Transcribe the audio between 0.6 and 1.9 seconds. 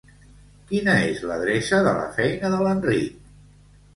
Quina és l'adreça